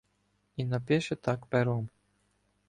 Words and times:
І 0.55 0.65
напише 0.65 1.15
так 1.15 1.45
пером: 1.45 1.89